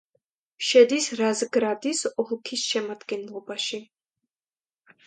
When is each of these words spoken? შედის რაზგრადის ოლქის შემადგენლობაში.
შედის 0.67 1.09
რაზგრადის 1.19 2.01
ოლქის 2.25 2.67
შემადგენლობაში. 2.73 3.83